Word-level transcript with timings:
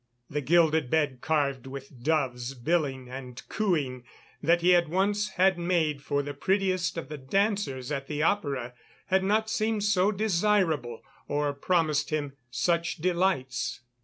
The 0.31 0.41
gilded 0.41 0.89
bed 0.89 1.21
carved 1.21 1.67
with 1.67 2.01
doves 2.03 2.55
billing 2.55 3.07
and 3.07 3.39
cooing 3.49 4.03
that 4.41 4.61
he 4.61 4.69
had 4.71 4.87
once 4.89 5.29
had 5.33 5.59
made 5.59 6.01
for 6.01 6.23
the 6.23 6.33
prettiest 6.33 6.97
of 6.97 7.07
the 7.07 7.19
dancers 7.19 7.91
at 7.91 8.07
the 8.07 8.23
Opera 8.23 8.73
had 9.09 9.23
not 9.23 9.47
seemed 9.47 9.83
so 9.83 10.11
desirable 10.11 11.03
or 11.27 11.53
promised 11.53 12.09
him 12.09 12.33
such 12.49 12.95
delights. 12.95 13.81